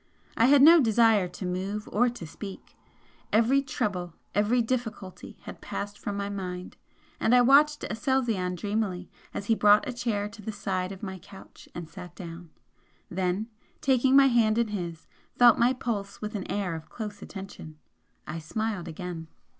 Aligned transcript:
I 0.35 0.47
had 0.47 0.63
no 0.63 0.81
desire 0.81 1.27
to 1.27 1.45
move 1.45 1.87
or 1.91 2.09
to 2.09 2.25
speak, 2.25 2.75
every 3.31 3.61
trouble, 3.61 4.15
every 4.33 4.63
difficulty 4.63 5.37
had 5.43 5.61
passed 5.61 5.99
from 5.99 6.17
my 6.17 6.27
mind, 6.27 6.75
and 7.19 7.35
I 7.35 7.41
watched 7.41 7.83
Aselzion 7.83 8.55
dreamily 8.55 9.11
as 9.31 9.45
he 9.45 9.53
brought 9.53 9.87
a 9.87 9.93
chair 9.93 10.27
to 10.27 10.41
the 10.41 10.51
side 10.51 10.91
of 10.91 11.03
my 11.03 11.19
couch 11.19 11.69
and 11.75 11.87
sat 11.87 12.15
down 12.15 12.49
then, 13.11 13.47
taking 13.79 14.15
my 14.15 14.25
hand 14.25 14.57
in 14.57 14.69
his, 14.69 15.05
felt 15.37 15.59
my 15.59 15.71
pulse 15.71 16.19
with 16.19 16.33
an 16.33 16.49
air 16.51 16.73
of 16.73 16.89
close 16.89 17.21
attention. 17.21 17.77
I 18.25 18.39
smiled 18.39 18.87
again. 18.87 19.27